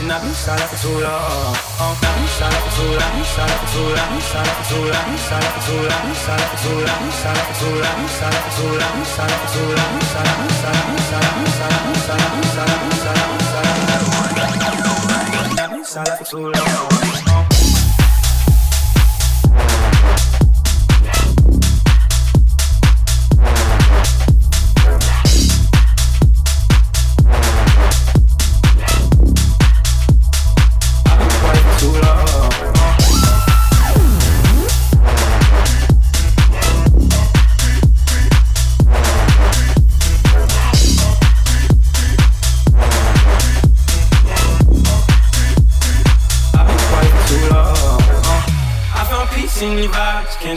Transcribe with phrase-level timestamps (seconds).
[0.00, 1.52] And I've been silent for too long.
[1.76, 3.20] I've been silent for too long.
[3.20, 4.16] Silent for too long.
[4.32, 5.12] Silent for too long.
[5.28, 6.14] Silent for too long.
[6.16, 7.12] Silent for too long.
[7.20, 8.08] Silent for too long.
[8.08, 9.04] Silent for too long.
[9.04, 10.00] Silent for too long.
[10.00, 10.56] Silent.
[10.60, 10.80] Silent.
[10.80, 11.84] I've been silent.
[12.00, 12.24] Silent.
[12.24, 12.70] I've been silent.
[12.70, 13.04] I've been silent.
[15.46, 15.60] I've been silent.
[15.60, 17.39] I've been silent for too long.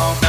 [0.00, 0.20] I've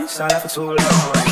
[0.00, 0.08] been
[0.40, 1.31] for too long.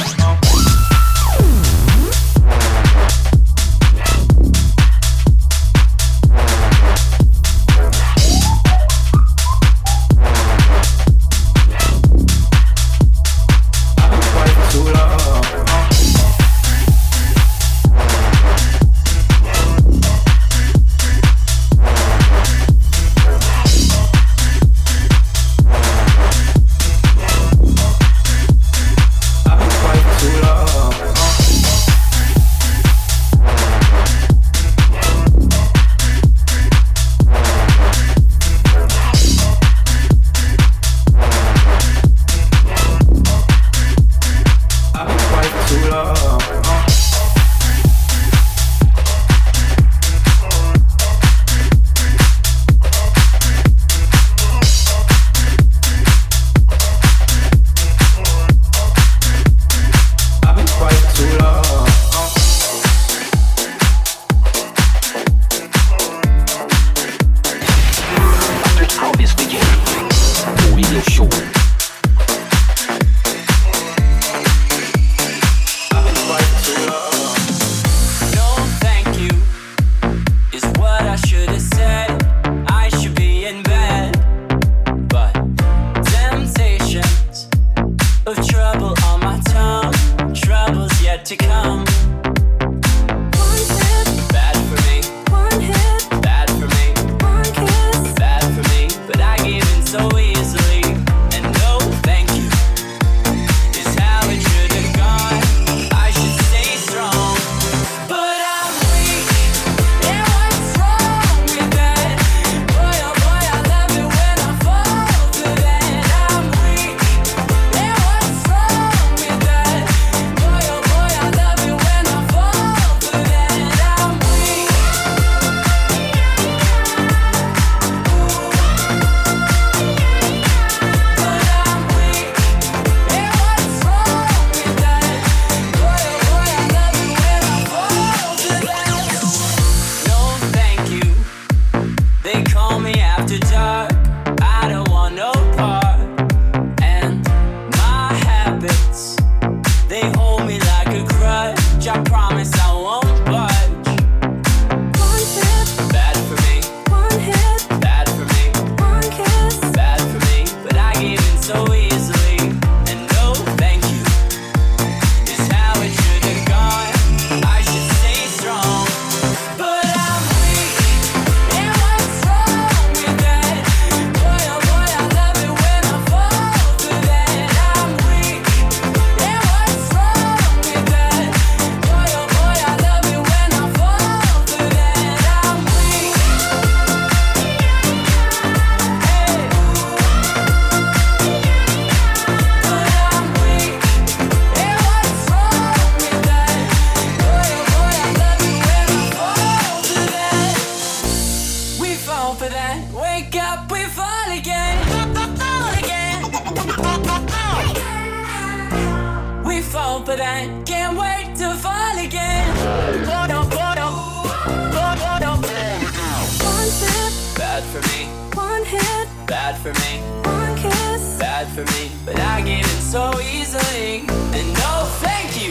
[221.54, 224.04] for me, but I give it so easily.
[224.36, 225.50] And no, thank you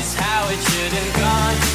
[0.00, 1.71] is how it should have gone.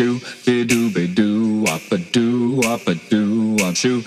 [0.00, 4.02] shoo, do doo do, doo wop a doo wop a doo wop shoo,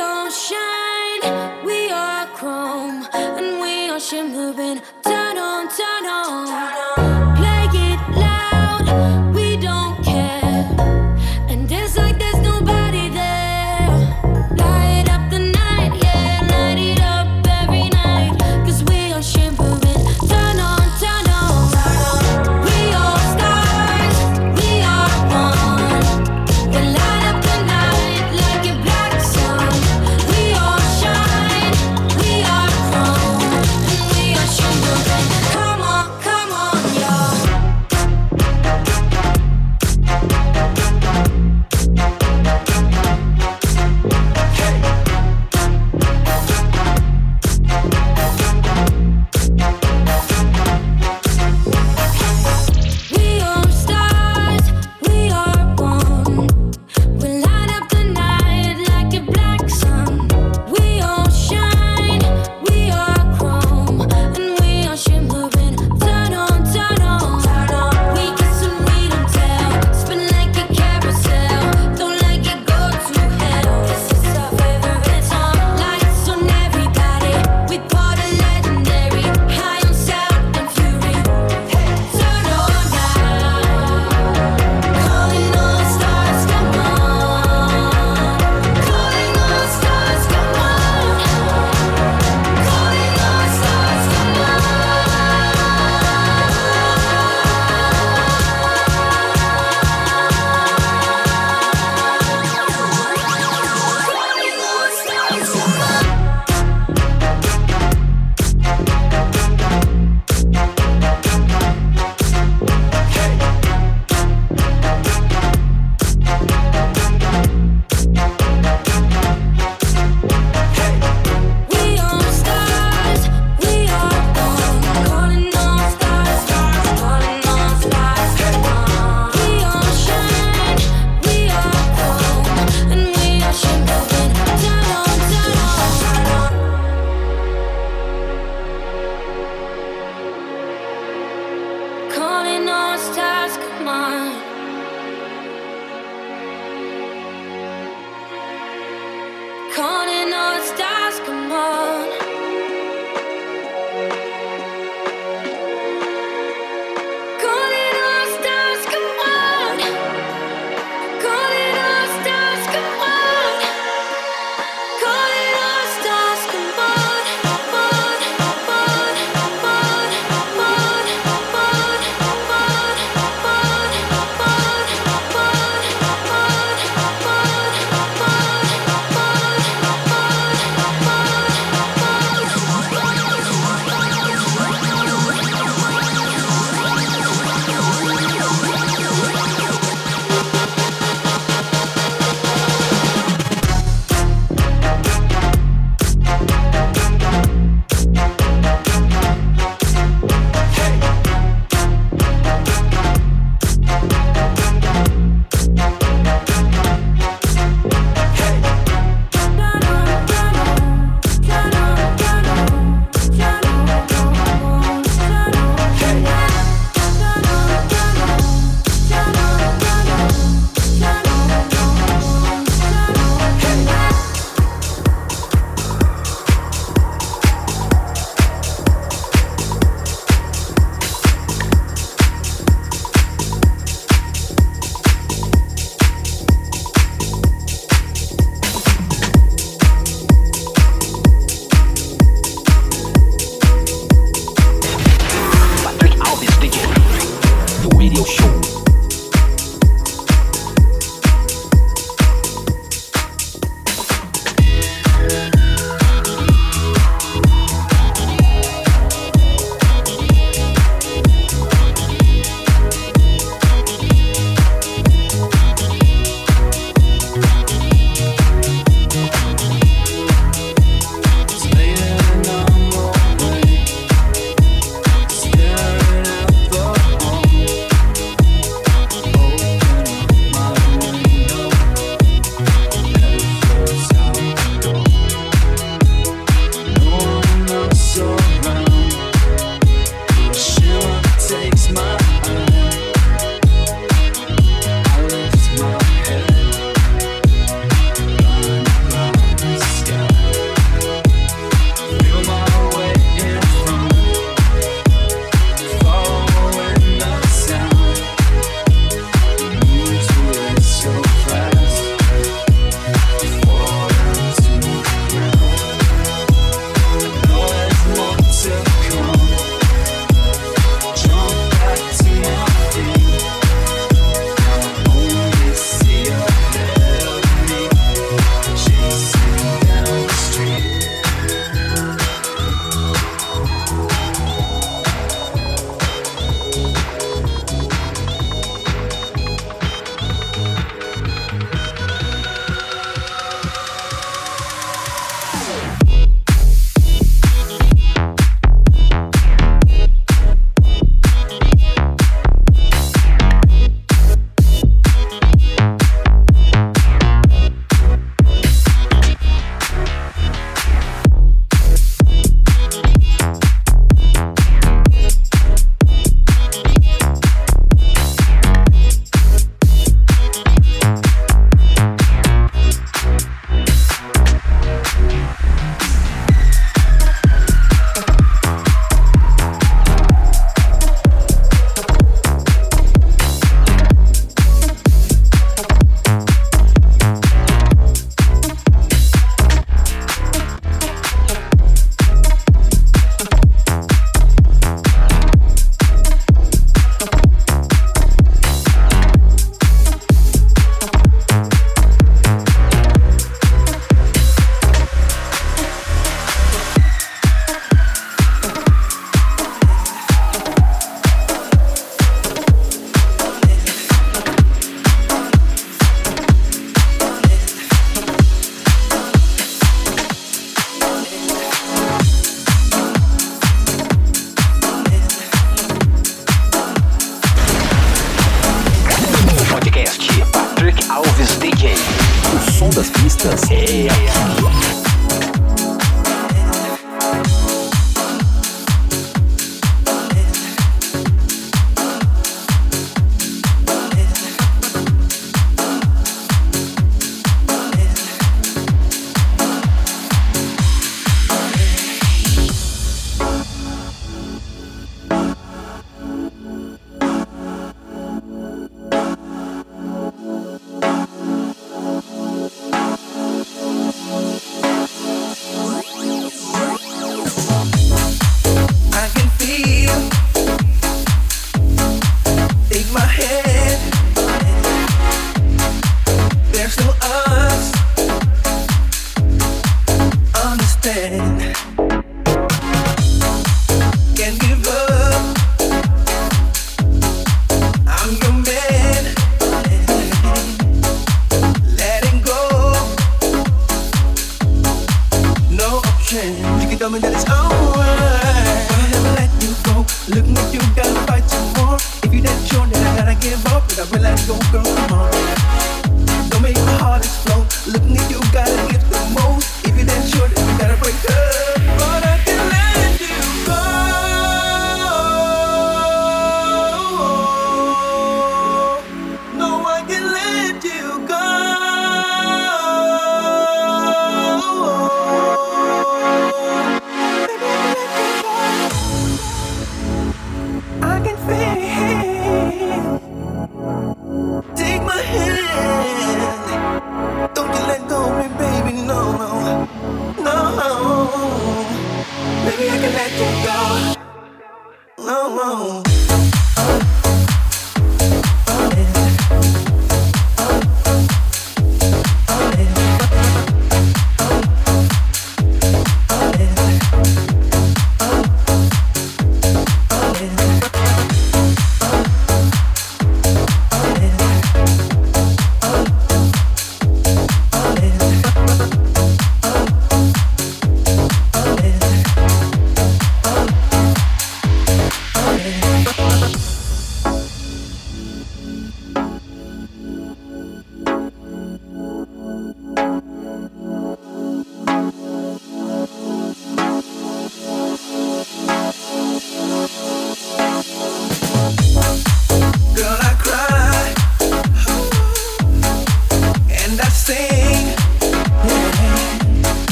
[0.00, 4.80] all shine, we are chrome, and we are shimmering.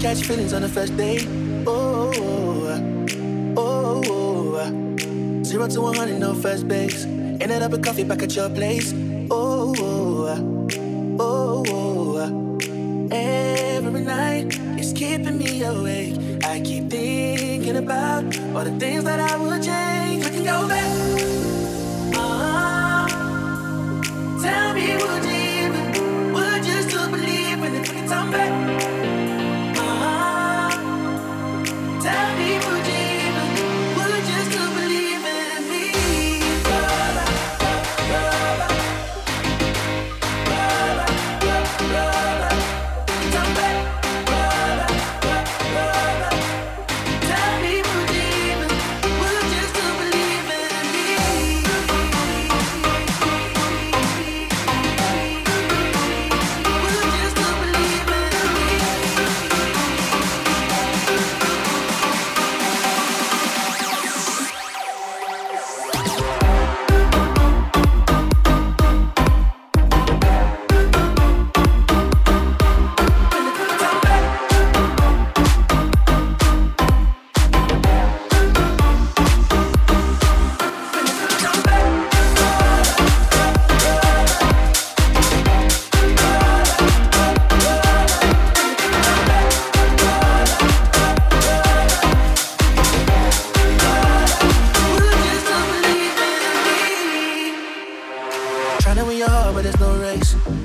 [0.00, 1.26] Catch feelings on the first date.
[1.66, 2.10] Oh,
[3.56, 7.04] oh, oh, zero to one hundred, no first base.
[7.04, 8.94] Ended up with coffee back at your place.
[9.30, 9.74] Oh,
[11.20, 12.16] oh, oh,
[13.12, 14.46] every night
[14.78, 16.16] it's keeping me awake.
[16.44, 18.24] I keep thinking about
[18.54, 20.24] all the things that I would change.
[20.24, 20.96] We can go back.
[22.16, 23.06] Uh-huh.
[24.42, 25.70] Tell me, would you
[26.32, 28.79] would you still believe we can turn back?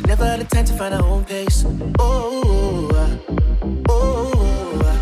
[0.07, 1.65] Never had the time to find our own pace.
[1.99, 3.17] Oh, uh,
[3.89, 4.97] oh, uh.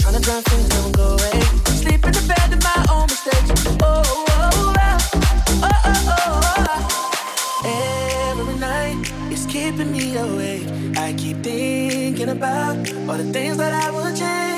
[0.00, 1.40] trying to drown things never go away.
[1.82, 3.50] Sleep in the bed of my own mistakes.
[3.82, 4.98] Oh, oh, oh,
[5.62, 6.40] oh, oh,
[7.64, 7.70] uh.
[8.30, 8.96] Every night
[9.32, 10.68] it's keeping me awake.
[10.96, 12.76] I keep thinking about
[13.08, 14.57] all the things that I would change.